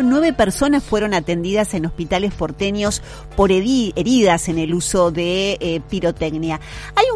[0.00, 3.02] Nueve personas fueron atendidas en hospitales porteños
[3.34, 6.60] por heridas en el uso de eh, pirotecnia.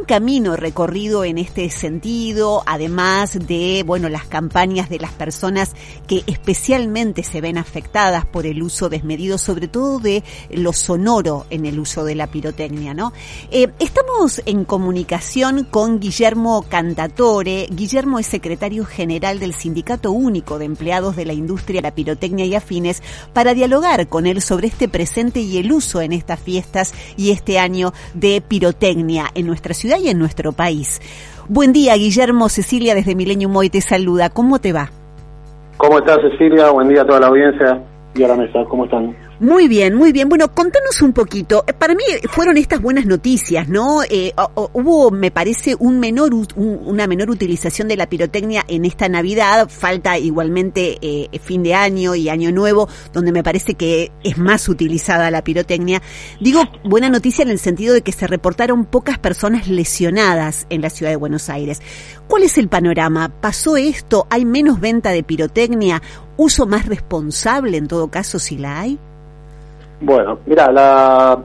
[0.03, 5.75] Un camino recorrido en este sentido, además de, bueno, las campañas de las personas
[6.09, 11.67] que especialmente se ven afectadas por el uso desmedido, sobre todo de lo sonoro en
[11.67, 13.13] el uso de la pirotecnia, ¿no?
[13.53, 17.69] Eh, estamos en comunicación con Guillermo Cantatore.
[17.71, 22.45] Guillermo es secretario general del Sindicato Único de Empleados de la Industria de la Pirotecnia
[22.45, 22.57] y
[23.33, 27.61] para dialogar con él sobre este presente y el uso en estas fiestas y este
[27.61, 31.01] año de pirotecnia en nuestra ciudad y en nuestro país.
[31.49, 32.49] Buen día, Guillermo.
[32.49, 34.31] Cecilia desde Milenio Moy te saluda.
[34.31, 34.91] ¿Cómo te va?
[35.77, 36.71] ¿Cómo estás, Cecilia?
[36.71, 37.83] Buen día a toda la audiencia
[38.15, 38.65] y a la mesa.
[38.69, 39.17] ¿Cómo están?
[39.43, 40.29] Muy bien, muy bien.
[40.29, 41.65] Bueno, contanos un poquito.
[41.67, 44.05] Eh, para mí fueron estas buenas noticias, ¿no?
[44.05, 44.33] Eh,
[44.73, 49.69] hubo, me parece, un menor, una menor utilización de la pirotecnia en esta Navidad.
[49.69, 54.69] Falta igualmente eh, fin de año y año nuevo, donde me parece que es más
[54.69, 56.01] utilizada la pirotecnia.
[56.39, 60.91] Digo buena noticia en el sentido de que se reportaron pocas personas lesionadas en la
[60.91, 61.83] ciudad de Buenos Aires.
[62.29, 63.29] ¿Cuál es el panorama?
[63.41, 64.25] ¿Pasó esto?
[64.31, 66.01] ¿Hay menos venta de pirotecnia?
[66.37, 69.01] ¿Uso más responsable en todo caso si la hay?
[70.05, 70.69] Bueno, mira,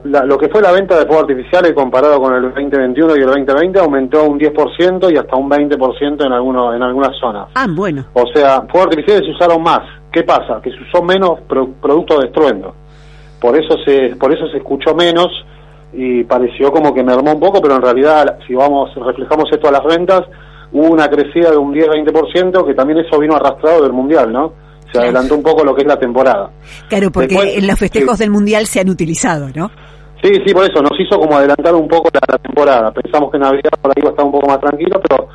[0.02, 3.78] lo que fue la venta de fuegos artificiales comparado con el 2021 y el 2020
[3.78, 7.48] aumentó un 10% y hasta un 20% en, algunos, en algunas zonas.
[7.54, 8.06] Ah, bueno.
[8.14, 9.82] O sea, fuegos artificiales se usaron más.
[10.10, 10.60] ¿Qué pasa?
[10.60, 12.74] Que se usó menos producto de estruendo.
[13.40, 15.28] Por eso se, por eso se escuchó menos
[15.92, 19.72] y pareció como que mermó un poco, pero en realidad, si vamos reflejamos esto a
[19.72, 20.22] las ventas,
[20.72, 24.52] hubo una crecida de un 10-20% que también eso vino arrastrado del mundial, ¿no?
[24.92, 26.50] Se adelantó un poco lo que es la temporada.
[26.88, 29.70] Claro, porque en los festejos del Mundial se han utilizado, ¿no?
[30.22, 32.90] Sí, sí, por eso, nos hizo como adelantar un poco la, temporada.
[32.92, 35.28] Pensamos que Navidad por ahí iba a estar un poco más tranquilo, pero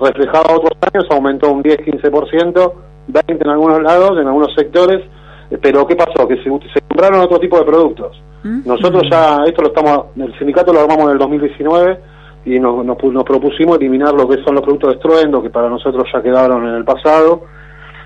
[0.00, 2.72] reflejado a otros años aumentó un 10-15%,
[3.08, 5.02] 20% en algunos lados, en algunos sectores,
[5.50, 6.26] eh, pero ¿qué pasó?
[6.26, 8.22] Que se, se compraron otro tipo de productos.
[8.42, 8.66] ¿Mm?
[8.66, 11.98] Nosotros ya, esto lo estamos, el sindicato lo armamos en el 2019
[12.46, 15.68] y nos, nos, nos propusimos eliminar lo que son los productos de estruendo, que para
[15.68, 17.42] nosotros ya quedaron en el pasado,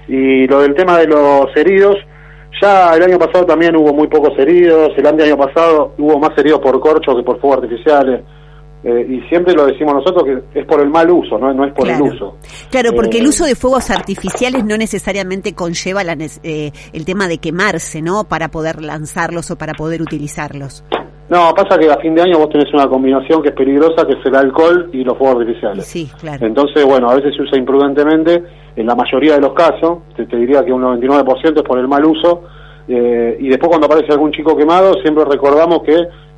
[0.08, 1.96] y lo del tema de los heridos,
[2.60, 6.60] ya el año pasado también hubo muy pocos heridos, el año pasado hubo más heridos
[6.60, 8.22] por corcho que por fuegos artificiales.
[8.84, 11.72] Eh, y siempre lo decimos nosotros que es por el mal uso, no, no es
[11.72, 12.36] por el uso.
[12.70, 17.26] Claro, porque el eh, uso de fuegos artificiales no necesariamente conlleva la, eh, el tema
[17.26, 18.24] de quemarse, ¿no?
[18.28, 20.84] Para poder lanzarlos o para poder utilizarlos.
[21.28, 24.12] No, pasa que a fin de año vos tenés una combinación que es peligrosa, que
[24.12, 25.84] es el alcohol y los fuegos artificiales.
[25.84, 26.46] Sí, claro.
[26.46, 28.44] Entonces, bueno, a veces se usa imprudentemente,
[28.76, 32.04] en la mayoría de los casos, te, diría que un 99% es por el mal
[32.04, 32.42] uso,
[32.86, 35.96] eh, y después cuando aparece algún chico quemado, siempre recordamos que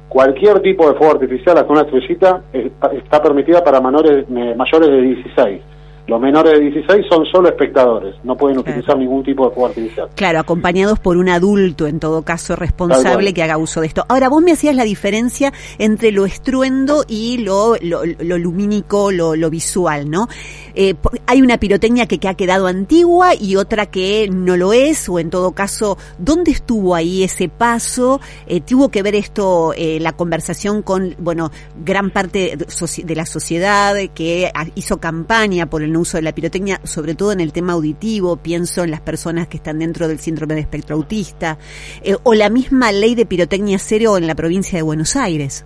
[0.08, 5.60] cualquier tipo de fuego artificial, hasta una estrellita, está permitida para menores, mayores de 16.
[6.08, 10.08] Los menores de 16 son solo espectadores, no pueden utilizar ningún tipo de fuego artificial.
[10.14, 14.06] Claro, acompañados por un adulto, en todo caso, responsable que haga uso de esto.
[14.08, 20.08] Ahora, vos me hacías la diferencia entre lo estruendo y lo, lo, lumínico, lo, visual,
[20.08, 20.28] ¿no?
[20.74, 20.94] Eh,
[21.26, 25.28] hay una pirotecnia que, ha quedado antigua y otra que no lo es, o en
[25.28, 28.18] todo caso, ¿dónde estuvo ahí ese paso?
[28.46, 31.50] Eh, ¿Tuvo que ver esto, eh, la conversación con, bueno,
[31.84, 37.14] gran parte de la sociedad que hizo campaña por el uso de la pirotecnia, sobre
[37.14, 40.60] todo en el tema auditivo, pienso en las personas que están dentro del síndrome de
[40.60, 41.58] espectro autista,
[42.02, 45.64] eh, o la misma ley de pirotecnia cero en la provincia de Buenos Aires.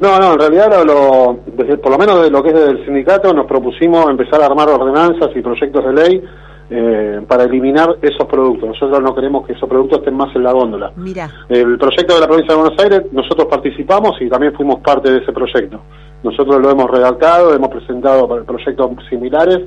[0.00, 1.40] No, no, en realidad lo,
[1.82, 5.30] por lo menos de lo que es del sindicato nos propusimos empezar a armar ordenanzas
[5.34, 6.24] y proyectos de ley
[6.70, 8.68] eh, para eliminar esos productos.
[8.68, 10.92] Nosotros no queremos que esos productos estén más en la góndola.
[10.96, 11.30] Mira.
[11.48, 15.18] El proyecto de la provincia de Buenos Aires, nosotros participamos y también fuimos parte de
[15.18, 15.80] ese proyecto.
[16.22, 19.60] Nosotros lo hemos redactado, hemos presentado proyectos similares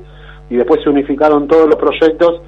[0.50, 2.42] y después se unificaron todos los proyectos.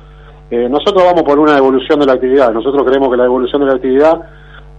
[0.52, 2.54] Eh, nosotros vamos por una evolución de la actividad.
[2.54, 4.22] Nosotros creemos que la evolución de la actividad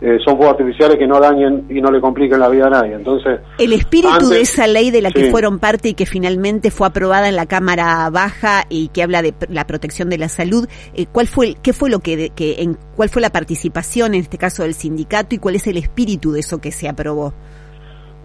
[0.00, 2.94] eh, son fuegos artificiales que no dañen y no le compliquen la vida a nadie.
[2.94, 6.86] Entonces, el espíritu de esa ley de la que fueron parte y que finalmente fue
[6.86, 11.06] aprobada en la Cámara Baja y que habla de la protección de la salud, eh,
[11.10, 14.62] ¿cuál fue qué fue lo que, que en, cuál fue la participación en este caso
[14.62, 17.32] del sindicato y cuál es el espíritu de eso que se aprobó?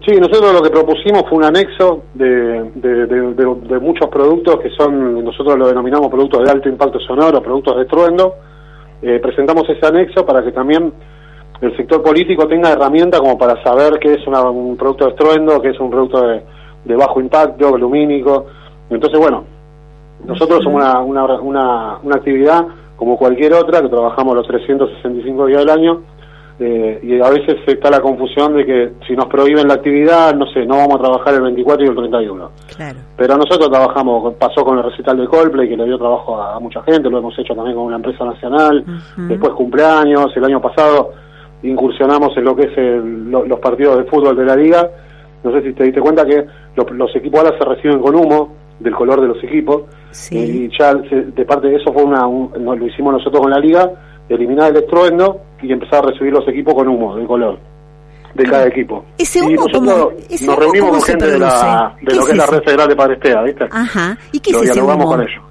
[0.06, 5.58] Sí, nosotros lo que propusimos fue un anexo de, de, muchos productos que son, nosotros
[5.58, 8.34] lo denominamos productos de alto impacto sonoro, productos de estruendo,
[9.02, 10.92] eh, presentamos ese anexo para que también
[11.60, 15.70] el sector político tenga herramientas como para saber qué es un producto de estruendo, qué
[15.70, 16.42] es un producto de,
[16.84, 18.46] de bajo impacto, lumínico.
[18.88, 19.44] Entonces, bueno,
[20.24, 22.66] nosotros somos una, una, una, una actividad
[22.96, 26.02] como cualquier otra, que trabajamos los 365 días del año,
[26.58, 30.44] eh, y a veces está la confusión de que si nos prohíben la actividad, no
[30.52, 32.50] sé, no vamos a trabajar el 24 y el 31.
[32.76, 32.98] Claro.
[33.16, 36.82] Pero nosotros trabajamos, pasó con el recital de Coldplay, que le dio trabajo a, mucha
[36.82, 38.84] gente, lo hemos hecho también con una empresa nacional,
[39.16, 41.12] después cumpleaños, el año pasado
[41.62, 44.88] incursionamos en lo que es los partidos de fútbol de la liga.
[45.42, 46.44] No sé si te diste cuenta que
[46.76, 49.82] los equipos ahora se reciben con humo del color de los equipos.
[50.30, 53.90] y ya de parte de eso fue una, lo hicimos nosotros con la liga,
[54.28, 57.58] eliminar el estruendo y empezar a recibir los equipos con humo de color
[58.34, 59.04] de cada equipo.
[59.18, 60.14] Ese humo y nosotros
[60.46, 63.42] nos reunimos con gente de, la, de lo que es, la red federal de Parestea,
[63.42, 63.64] ¿viste?
[63.70, 64.16] Ajá.
[64.32, 65.04] ¿Y qué lo es ese humo?
[65.04, 65.44] con ellos.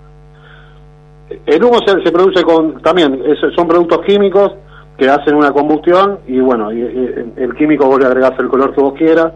[1.46, 3.22] El humo se, se produce con, también,
[3.56, 4.52] son productos químicos
[5.00, 8.82] que hacen una combustión y bueno, y, el químico vos le agregás el color que
[8.82, 9.32] vos quieras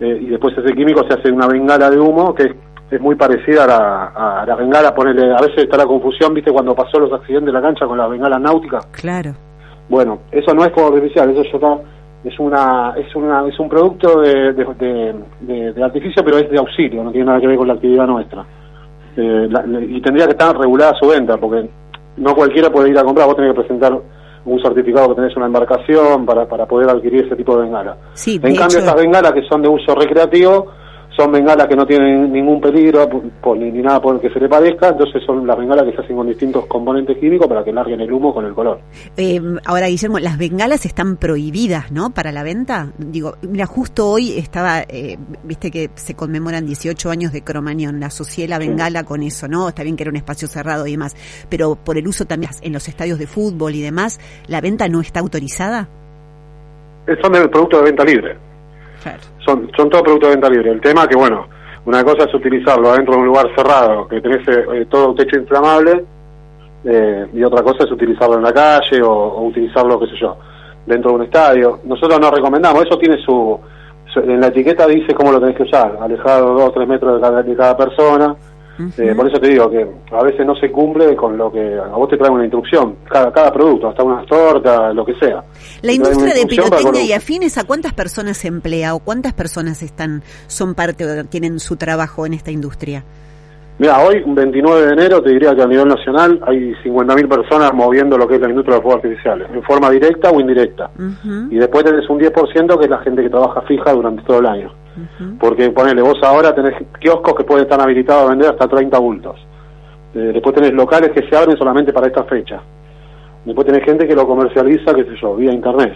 [0.00, 2.54] eh, y después ese químico se hace una bengala de humo que
[2.90, 4.04] es, muy parecida a la,
[4.40, 7.52] a la bengala, ponerle, a veces está la confusión, viste, cuando pasó los accidentes de
[7.52, 8.84] la cancha con las bengalas náuticas.
[8.86, 9.32] Claro.
[9.88, 11.58] Bueno, eso no es como artificial, eso ya
[12.24, 17.02] es una es una es un producto de, de, de, artificio pero es de auxilio
[17.02, 18.44] no tiene nada que ver con la actividad nuestra
[19.16, 19.48] eh,
[19.88, 21.68] y tendría que estar regulada su venta porque
[22.18, 23.98] no cualquiera puede ir a comprar vos tenés que presentar
[24.44, 27.96] un certificado que tenés una embarcación para, para poder adquirir ese tipo de bengala.
[28.26, 30.66] en cambio, estas bengalas que son de uso recreativo
[31.16, 33.08] son bengalas que no tienen ningún peligro
[33.56, 36.16] ni, nada por el que se le parezca, entonces son las bengalas que se hacen
[36.16, 38.80] con distintos componentes químicos para que larguen el humo con el color.
[39.16, 42.10] Eh, ahora, Guillermo, las bengalas están prohibidas, ¿no?
[42.10, 42.92] Para la venta.
[42.98, 48.06] Digo, mira, justo hoy estaba, eh, viste que se conmemoran 18 años de Cromañón, la
[48.06, 49.68] asocié la bengala con eso, ¿no?
[49.68, 51.14] Está bien que era un espacio cerrado y demás,
[51.48, 55.00] pero por el uso también en los estadios de fútbol y demás, ¿la venta no
[55.00, 55.88] está autorizada?
[57.20, 58.51] Son de productos de venta libre.
[59.44, 60.70] Son, son todos productos de venta libre.
[60.70, 61.46] El tema que, bueno,
[61.84, 66.04] una cosa es utilizarlo adentro de un lugar cerrado, que tenés eh, todo techo inflamable,
[66.84, 70.36] eh, y otra cosa es utilizarlo en la calle o, utilizarlo, qué sé yo,
[70.86, 71.80] dentro de un estadio.
[71.84, 73.58] Nosotros no recomendamos, eso tiene su,
[74.16, 77.20] en la etiqueta dice cómo lo tenés que usar, alejado dos o tres metros de
[77.20, 78.36] cada, de cada persona,
[78.98, 81.88] eh, por eso te digo que a veces no se cumple con lo que a
[81.88, 85.44] vos te trae una instrucción, cada, cada producto, hasta una torta, lo que sea.
[85.82, 90.74] La industria de pirotecnia y afines, ¿a cuántas personas emplea o cuántas personas están son
[90.74, 93.04] parte o tienen su trabajo en esta industria?
[93.78, 97.72] Mira, hoy, un 29 de enero, te diría que a nivel nacional hay 50.000 personas
[97.74, 100.90] moviendo lo que es la industria de los fuegos artificiales, en forma directa o indirecta.
[101.50, 104.46] Y después tenés un 10% que es la gente que trabaja fija durante todo el
[104.46, 104.72] año.
[105.40, 109.36] Porque ponele, vos ahora tenés kioscos que pueden estar habilitados a vender hasta 30 bultos.
[110.14, 112.60] Eh, después tenés locales que se abren solamente para esta fecha.
[113.44, 115.94] Después tenés gente que lo comercializa, qué sé yo, vía internet.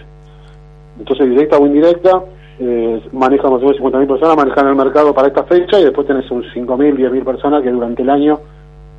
[0.99, 2.23] Entonces, directa o indirecta,
[2.59, 6.07] eh, manejan más o menos 50.000 personas, manejan el mercado para esta fecha y después
[6.07, 8.39] tenés un 5.000, 10.000 personas que durante el año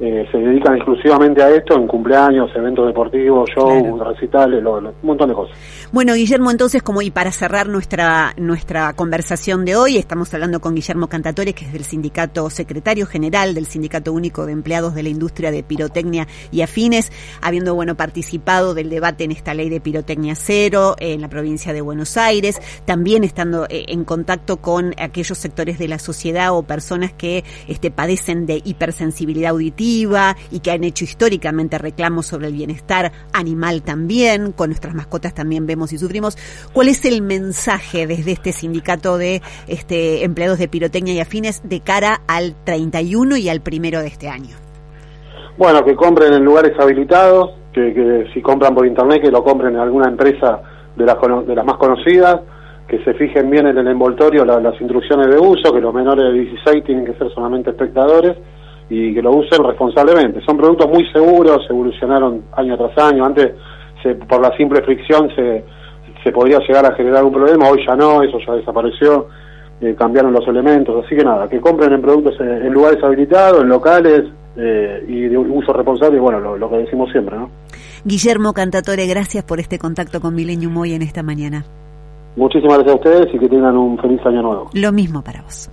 [0.01, 5.35] eh, se dedican exclusivamente a esto en cumpleaños, eventos deportivos, shows, recitales, un montón de
[5.35, 5.57] cosas.
[5.91, 10.77] Bueno, Guillermo, entonces, como y para cerrar nuestra nuestra conversación de hoy, estamos hablando con
[10.77, 15.09] Guillermo Cantatore, que es del sindicato secretario general del Sindicato Único de Empleados de la
[15.09, 17.11] Industria de Pirotecnia y Afines,
[17.41, 21.81] habiendo bueno participado del debate en esta ley de pirotecnia cero en la provincia de
[21.81, 27.13] Buenos Aires, también estando eh, en contacto con aquellos sectores de la sociedad o personas
[27.13, 29.88] que este, padecen de hipersensibilidad auditiva
[30.51, 35.67] y que han hecho históricamente reclamos sobre el bienestar animal también, con nuestras mascotas también
[35.67, 36.37] vemos y sufrimos.
[36.73, 41.81] ¿Cuál es el mensaje desde este sindicato de este, empleados de pirotecnia y afines de
[41.81, 44.57] cara al 31 y al primero de este año?
[45.57, 49.81] Bueno, que compren en lugares habilitados, que, si compran por internet que lo compren en
[49.81, 50.61] alguna empresa
[50.97, 51.17] de las,
[51.47, 52.41] de las más conocidas,
[52.87, 56.41] que se fijen bien en el envoltorio las instrucciones de uso, que los menores de
[56.41, 58.37] 16 tienen que ser solamente espectadores
[58.91, 60.41] y que lo usen responsablemente.
[60.45, 63.25] Son productos muy seguros, evolucionaron año tras año.
[63.25, 63.53] Antes,
[64.03, 65.65] se, por la simple fricción, se,
[66.25, 67.69] se podría llegar a generar un problema.
[67.69, 69.29] Hoy ya no, eso ya desapareció.
[69.81, 71.05] Eh, cambiaron los elementos.
[71.05, 74.23] Así que nada, que compren en productos en, lugares habilitados, en locales
[74.57, 76.19] eh, y de uso responsable.
[76.19, 77.49] Bueno, lo, lo, que decimos siempre, ¿no?
[78.05, 81.65] Guillermo Cantatore, gracias por este contacto con Milenium hoy en esta mañana.
[82.35, 84.71] Muchísimas gracias a ustedes y que tengan un feliz año nuevo.
[84.73, 85.71] Lo mismo para vos.